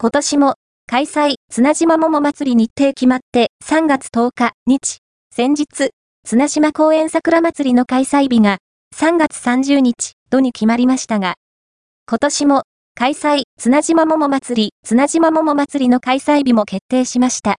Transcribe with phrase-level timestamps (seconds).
[0.00, 0.54] 今年も、
[0.86, 4.98] 開催、綱島桃祭り日程決まって3月10日、日、
[5.34, 5.90] 先日、
[6.24, 8.58] 綱島公園桜祭りの開催日が
[8.94, 11.34] 3月30日、度に決まりましたが、
[12.08, 12.62] 今年も、
[12.94, 17.56] 開催、綱島桃祭り、綱島桃祭りの開催日も決定しました。